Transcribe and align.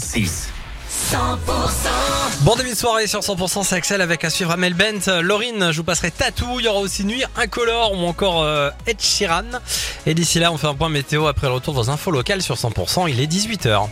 11-6. 0.00 0.48
Bon 2.42 2.56
début 2.56 2.70
de 2.70 2.74
soirée 2.74 3.06
sur 3.06 3.20
100% 3.20 3.64
c'est 3.64 3.74
Axel 3.74 4.00
avec 4.00 4.24
à 4.24 4.30
suivre 4.30 4.50
Amel 4.50 4.74
Bent, 4.74 5.20
Laurine, 5.22 5.72
je 5.72 5.76
vous 5.78 5.84
passerai 5.84 6.10
Tatou, 6.10 6.58
il 6.58 6.64
y 6.64 6.68
aura 6.68 6.80
aussi 6.80 7.04
Nuit 7.04 7.22
Incolore 7.36 7.92
ou 7.92 8.06
encore 8.06 8.42
euh, 8.42 8.70
Ed 8.86 9.00
Sheeran. 9.00 9.44
Et 10.06 10.14
d'ici 10.14 10.38
là 10.38 10.52
on 10.52 10.56
fait 10.56 10.66
un 10.68 10.74
point 10.74 10.88
météo 10.88 11.26
après 11.26 11.48
le 11.48 11.54
retour 11.54 11.74
dans 11.74 11.90
Info 11.90 12.10
Local 12.10 12.42
sur 12.42 12.56
100%, 12.56 13.10
il 13.10 13.20
est 13.20 13.26
18h. 13.26 13.88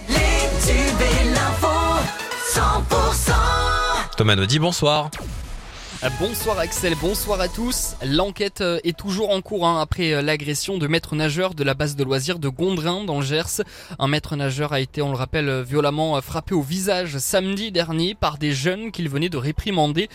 Thomas 4.16 4.34
Naudy, 4.34 4.58
bonsoir. 4.58 5.10
Bonsoir 6.20 6.60
Axel, 6.60 6.94
bonsoir 7.02 7.40
à 7.40 7.48
tous. 7.48 7.96
L'enquête 8.06 8.60
euh, 8.60 8.78
est 8.84 8.96
toujours 8.96 9.30
en 9.30 9.40
cours 9.40 9.66
hein, 9.66 9.80
après 9.80 10.12
euh, 10.12 10.22
l'agression 10.22 10.78
de 10.78 10.86
maître 10.86 11.16
nageur 11.16 11.54
de 11.54 11.64
la 11.64 11.74
base 11.74 11.96
de 11.96 12.04
loisirs 12.04 12.38
de 12.38 12.48
Gondrin 12.48 13.02
dans 13.02 13.16
le 13.18 13.24
Gers. 13.24 13.62
Un 13.98 14.06
maître 14.06 14.36
nageur 14.36 14.72
a 14.72 14.78
été, 14.78 15.02
on 15.02 15.10
le 15.10 15.16
rappelle, 15.16 15.48
euh, 15.48 15.62
violemment 15.64 16.20
frappé 16.20 16.54
au 16.54 16.62
visage 16.62 17.18
samedi 17.18 17.72
dernier 17.72 18.14
par 18.14 18.38
des 18.38 18.52
jeunes 18.52 18.92
qu'il 18.92 19.08
venait 19.08 19.28
de 19.28 19.36
réprimander. 19.36 20.08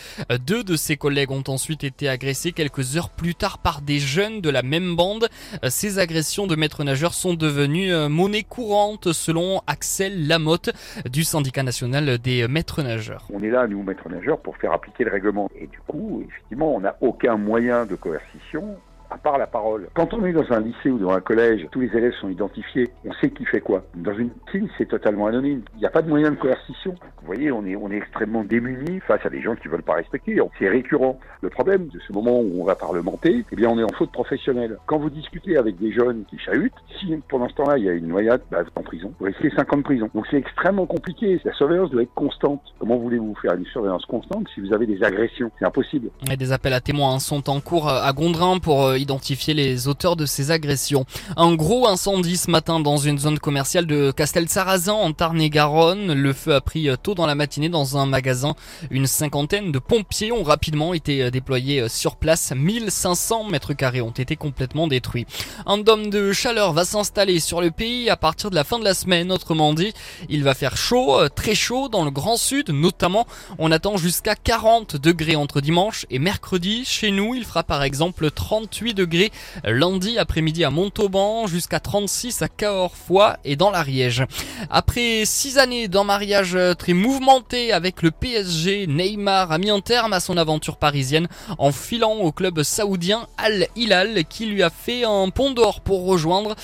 Deux 0.48 0.64
de 0.64 0.78
ses 0.78 0.96
collègues 0.96 1.32
ont 1.32 1.44
ensuite 1.48 1.84
été 1.84 2.08
agressés 2.08 2.54
quelques 2.54 2.96
heures 2.96 3.10
plus 3.10 3.36
tard 3.36 3.58
par 3.58 3.82
des 3.82 4.00
jeunes 4.00 4.40
de 4.40 4.50
la 4.50 4.62
même 4.62 4.96
bande. 4.96 5.28
Ces 5.68 6.00
agressions 6.00 6.48
de 6.48 6.56
maître 6.56 6.86
nageur 6.86 7.14
sont 7.14 7.34
devenues 7.34 7.94
monnaie 8.08 8.44
courante 8.44 9.12
selon 9.12 9.62
Axel 9.68 10.28
Lamotte 10.28 10.70
du 11.10 11.26
syndicat 11.26 11.64
national 11.64 12.20
des 12.20 12.48
maîtres 12.48 12.84
nageurs. 12.84 13.28
On 13.34 13.42
est 13.42 13.50
là, 13.50 13.68
nous, 13.68 13.84
maîtres 13.84 14.08
nageurs, 14.10 14.40
pour 14.40 14.56
faire 14.58 14.72
appliquer 14.72 15.04
le 15.04 15.12
règlement 15.12 15.50
du 15.74 15.80
coup, 15.88 16.24
effectivement, 16.28 16.76
on 16.76 16.82
n'a 16.82 16.96
aucun 17.02 17.38
moyen 17.38 17.86
de 17.86 17.96
coercition 17.96 18.78
à 19.14 19.18
part 19.18 19.38
la 19.38 19.48
parole. 19.48 19.88
Quand 19.94 20.14
on 20.14 20.26
est 20.26 20.34
dans 20.34 20.52
un 20.52 20.60
lycée 20.60 20.90
ou 20.90 20.98
dans 20.98 21.12
un 21.12 21.22
collège, 21.22 21.68
tous 21.72 21.82
les 21.82 21.96
élèves 21.96 22.14
sont 22.20 22.30
identifiés, 22.30 22.90
on 23.06 23.14
sait 23.14 23.30
qui 23.30 23.46
fait 23.46 23.62
quoi. 23.62 23.84
Dans 23.96 24.14
une 24.14 24.32
team, 24.52 24.68
c'est 24.78 24.88
totalement 24.88 25.28
anonyme. 25.28 25.62
Il 25.76 25.80
n'y 25.80 25.86
a 25.86 25.92
pas 25.92 26.02
de 26.02 26.10
moyen 26.10 26.32
de 26.32 26.36
coercition. 26.36 26.96
Vous 27.22 27.28
voyez, 27.28 27.52
on 27.52 27.66
est, 27.66 27.76
on 27.76 27.92
est 27.92 27.98
extrêmement 27.98 28.44
démunis 28.44 29.00
face 29.02 29.24
à 29.26 29.30
des 29.30 29.42
gens 29.42 29.56
qui 29.56 29.68
veulent 29.68 29.84
pas 29.84 29.94
respecter. 29.94 30.40
C'est 30.58 30.68
récurrent. 30.68 31.20
Le 31.42 31.50
problème 31.50 31.88
de 31.88 32.00
ce 32.08 32.12
moment 32.12 32.40
où 32.40 32.62
on 32.62 32.66
va 32.66 32.76
parlementer, 32.76 33.46
eh 33.52 33.56
bien, 33.56 33.70
on 33.70 33.78
est 33.78 33.84
en 33.84 33.96
faute 33.96 34.12
professionnelle. 34.12 34.78
Quand 34.88 34.98
vous 34.98 35.10
discutez 35.10 35.58
avec 35.58 35.78
des 35.78 35.92
jeunes 35.92 36.24
qui 36.30 36.40
chahutent, 36.40 36.74
si 37.00 37.16
pendant 37.30 37.48
ce 37.50 37.54
temps-là, 37.56 37.78
il 37.78 37.84
y 37.84 37.90
a 37.90 37.94
une 37.94 38.08
noyade, 38.08 38.42
bah, 38.50 38.62
vous 38.62 38.68
êtes 38.68 38.78
en 38.78 38.84
prison. 38.84 39.14
Vous 39.20 39.26
risquez 39.26 39.52
5 39.52 39.74
ans 39.74 39.78
de 39.78 39.84
prison. 39.84 40.10
Donc 40.16 40.26
c'est 40.32 40.38
extrêmement 40.38 40.86
compliqué. 40.86 41.40
La 41.44 41.54
surveillance 41.54 41.92
doit 41.92 42.02
être 42.02 42.14
constante. 42.14 42.62
Comment 42.80 42.98
voulez-vous 42.98 43.36
faire 43.42 43.54
une 43.54 43.66
surveillance 43.66 44.06
constante 44.06 44.48
si 44.54 44.62
vous 44.62 44.74
avez 44.74 44.88
des 44.88 45.04
agressions? 45.04 45.52
C'est 45.60 45.66
impossible. 45.66 46.10
Et 46.32 46.38
des 46.38 46.52
appels 46.52 46.74
à 46.74 46.82
témoins 46.82 47.20
sont 47.20 47.50
en 47.50 47.60
cours 47.60 47.90
à 47.90 48.12
Gondrin 48.14 48.60
pour 48.60 48.86
euh, 48.86 48.98
identifier 49.04 49.54
les 49.54 49.88
auteurs 49.88 50.16
de 50.16 50.26
ces 50.26 50.50
agressions. 50.50 51.06
Un 51.38 51.54
gros 51.54 51.88
incendie 51.88 52.38
ce 52.38 52.50
matin 52.50 52.80
dans 52.80 52.98
une 52.98 53.20
zone 53.20 53.38
commerciale 53.38 53.86
de 53.86 54.12
Castel-Sarrazin 54.12 54.94
en 54.94 55.14
Tarn-et-Garonne. 55.14 56.14
Le 56.14 56.34
feu 56.34 56.56
a 56.56 56.62
pris 56.62 56.90
euh, 56.90 56.96
tôt 56.96 57.14
dans 57.14 57.28
la 57.28 57.36
matinée 57.36 57.70
dans 57.70 57.98
un 57.98 58.06
magasin. 58.06 58.56
Une 58.90 59.06
cinquantaine 59.06 59.72
de 59.72 59.80
pompiers 59.80 60.32
ont 60.32 60.44
rapidement 60.44 60.94
été 60.94 61.22
euh, 61.22 61.30
déployés 61.30 61.82
euh, 61.82 61.88
sur 61.90 62.16
place. 62.16 62.52
1500 62.56 63.50
mètres 63.50 63.74
carrés 63.74 64.02
ont 64.02 64.12
été 64.12 64.36
complètement 64.36 64.88
détruits. 64.88 65.28
Un 65.66 65.78
dôme 65.78 66.10
de 66.10 66.32
chaleur 66.32 66.74
va 66.74 66.86
s'installer 66.86 67.40
sur 67.40 67.62
le 67.62 67.72
pays 67.72 68.10
à 68.10 68.18
partir 68.18 68.50
de 68.50 68.56
la 68.56 68.64
fin 68.64 68.80
de 68.80 68.84
la 68.84 68.94
semaine. 68.94 69.32
Autrement 69.32 69.74
dit, 69.74 69.94
il 70.30 70.44
va 70.44 70.56
faire 70.56 70.78
chaud, 70.78 71.30
très 71.36 71.56
chaud 71.56 71.90
dans 71.90 72.04
le 72.04 72.12
Grand 72.12 72.38
Sud 72.38 72.70
notamment. 72.70 73.28
On 73.60 73.72
attend 73.72 73.98
jusqu'à 73.98 74.36
40 74.36 74.96
degrés 74.96 75.36
entre 75.36 75.62
dimanche 75.62 76.06
et 76.10 76.20
mercredi. 76.20 76.84
Chez 76.86 77.12
nous, 77.12 77.36
il 77.36 77.46
fera 77.46 77.64
par 77.64 77.84
exemple 77.84 78.32
38 78.32 78.93
degrés 78.94 79.32
lundi 79.64 80.18
après-midi 80.18 80.64
à 80.64 80.70
Montauban 80.70 81.48
jusqu'à 81.48 81.80
36 81.80 82.42
à 82.42 82.48
Cahors-Foix 82.48 83.38
et 83.44 83.56
dans 83.56 83.72
l'Ariège. 83.72 84.26
Après 84.70 85.24
six 85.26 85.58
années 85.58 85.88
d'un 85.88 86.04
mariage 86.04 86.58
très 86.78 86.94
mouvementé 86.94 87.72
avec 87.72 88.02
le 88.02 88.12
PSG, 88.12 88.88
Neymar 88.88 89.52
a 89.52 89.58
mis 89.58 89.70
un 89.70 89.82
terme 89.82 90.14
à 90.14 90.20
son 90.20 90.38
aventure 90.38 90.78
parisienne 90.78 91.28
en 91.58 91.72
filant 91.72 92.14
au 92.14 92.32
club 92.32 92.64
saoudien 92.64 93.28
Al 93.38 93.68
Hilal 93.76 94.26
qui 94.26 94.46
lui 94.46 94.64
a 94.64 94.70
fait 94.70 95.04
un 95.04 95.30
pont 95.30 95.52
d'or 95.52 95.82
pour 95.82 96.06
rejoindre 96.06 96.56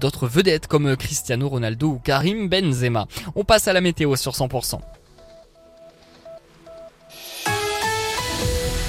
d'autres 0.00 0.26
vedettes 0.26 0.66
comme 0.66 0.96
Cristiano 0.96 1.48
Ronaldo 1.48 1.88
ou 1.88 1.98
Karim 1.98 2.48
Benzema. 2.48 3.06
On 3.34 3.44
passe 3.44 3.68
à 3.68 3.72
la 3.72 3.80
météo 3.80 4.16
sur 4.16 4.32
100%. 4.32 4.80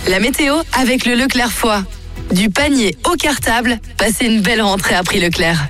La 0.09 0.19
météo 0.19 0.55
avec 0.77 1.05
le 1.05 1.15
Leclerc 1.15 1.51
Foix. 1.51 1.83
Du 2.31 2.49
panier 2.49 2.95
au 3.05 3.15
cartable, 3.15 3.79
passez 3.97 4.25
une 4.25 4.41
belle 4.41 4.61
rentrée 4.61 4.95
à 4.95 5.03
prix 5.03 5.19
Leclerc. 5.19 5.67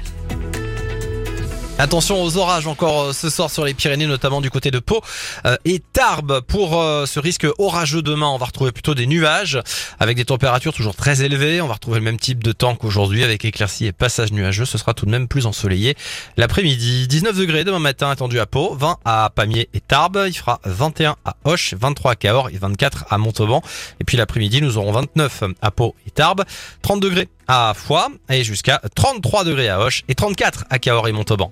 Attention 1.79 2.21
aux 2.23 2.37
orages 2.37 2.67
encore 2.67 3.01
euh, 3.01 3.13
ce 3.13 3.31
soir 3.31 3.49
sur 3.49 3.65
les 3.65 3.73
Pyrénées, 3.73 4.05
notamment 4.05 4.41
du 4.41 4.51
côté 4.51 4.69
de 4.69 4.77
Pau 4.77 5.01
euh, 5.45 5.57
et 5.65 5.79
Tarbes. 5.79 6.41
Pour 6.41 6.79
euh, 6.79 7.07
ce 7.07 7.19
risque 7.19 7.47
orageux 7.57 8.03
demain, 8.03 8.27
on 8.27 8.37
va 8.37 8.45
retrouver 8.45 8.71
plutôt 8.71 8.93
des 8.93 9.07
nuages 9.07 9.59
avec 9.99 10.15
des 10.15 10.23
températures 10.23 10.71
toujours 10.71 10.95
très 10.95 11.23
élevées. 11.23 11.61
On 11.61 11.67
va 11.67 11.73
retrouver 11.73 11.97
le 11.97 12.05
même 12.05 12.19
type 12.19 12.43
de 12.43 12.51
temps 12.51 12.75
qu'aujourd'hui 12.75 13.23
avec 13.23 13.43
éclaircies 13.43 13.87
et 13.87 13.91
passages 13.91 14.31
nuageux. 14.31 14.65
Ce 14.65 14.77
sera 14.77 14.93
tout 14.93 15.07
de 15.07 15.11
même 15.11 15.27
plus 15.27 15.47
ensoleillé 15.47 15.95
l'après-midi. 16.37 17.07
19 17.07 17.35
degrés 17.35 17.63
demain 17.63 17.79
matin 17.79 18.11
attendu 18.11 18.39
à 18.39 18.45
Pau, 18.45 18.75
20 18.75 18.97
à 19.03 19.31
Pamiers 19.33 19.67
et 19.73 19.79
Tarbes. 19.79 20.25
Il 20.27 20.33
fera 20.33 20.59
21 20.65 21.15
à 21.25 21.35
Hoche, 21.43 21.73
23 21.73 22.11
à 22.11 22.15
Cahors 22.15 22.49
et 22.49 22.57
24 22.57 23.05
à 23.09 23.17
Montauban. 23.17 23.63
Et 23.99 24.03
puis 24.03 24.15
l'après-midi, 24.15 24.61
nous 24.61 24.77
aurons 24.77 24.91
29 24.91 25.43
à 25.59 25.71
Pau 25.71 25.95
et 26.05 26.11
Tarbes, 26.11 26.43
30 26.83 26.99
degrés 26.99 27.29
à 27.47 27.73
Foix 27.75 28.09
et 28.29 28.43
jusqu'à 28.43 28.81
33 28.95 29.43
degrés 29.43 29.69
à 29.69 29.79
Hoche 29.79 30.03
et 30.07 30.15
34 30.15 30.65
à 30.69 30.79
Cahors 30.79 31.07
et 31.07 31.11
Montauban. 31.11 31.51